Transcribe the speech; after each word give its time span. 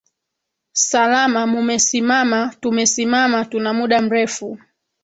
salama 0.73 1.47
mumesimama 1.47 2.55
tumesimama 2.61 3.45
tuna 3.45 3.73
muda 3.73 4.01
mrefu 4.01 4.59